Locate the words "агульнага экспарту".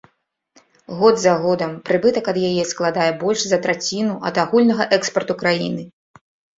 4.49-5.33